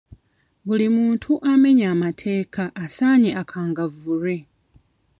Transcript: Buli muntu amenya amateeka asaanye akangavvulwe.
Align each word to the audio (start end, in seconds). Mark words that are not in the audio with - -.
Buli 0.65 0.87
muntu 0.97 1.31
amenya 1.51 1.85
amateeka 1.95 2.63
asaanye 2.85 3.31
akangavvulwe. 3.41 4.37